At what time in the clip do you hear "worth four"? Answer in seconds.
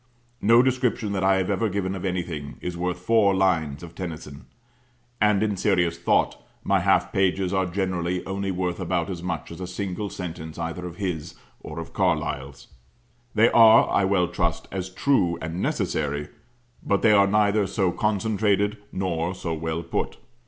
2.75-3.35